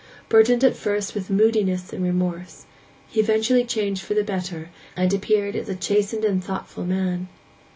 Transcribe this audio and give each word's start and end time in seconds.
Burdened 0.29 0.63
at 0.63 0.75
first 0.75 1.13
with 1.13 1.29
moodiness 1.29 1.93
and 1.93 2.03
remorse, 2.03 2.65
he 3.07 3.19
eventually 3.19 3.63
changed 3.63 4.01
for 4.01 4.15
the 4.15 4.23
better, 4.23 4.71
and 4.97 5.13
appeared 5.13 5.55
as 5.55 5.69
a 5.69 5.75
chastened 5.75 6.25
and 6.25 6.43
thoughtful 6.43 6.85
man. 6.85 7.27